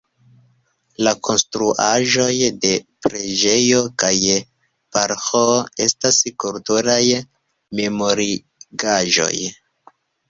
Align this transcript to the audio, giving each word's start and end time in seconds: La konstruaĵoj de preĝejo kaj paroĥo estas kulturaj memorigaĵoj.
La 1.07 1.11
konstruaĵoj 1.27 2.37
de 2.63 2.71
preĝejo 3.07 3.83
kaj 4.05 4.13
paroĥo 4.97 5.43
estas 5.89 6.19
kulturaj 6.45 6.99
memorigaĵoj. 7.81 9.35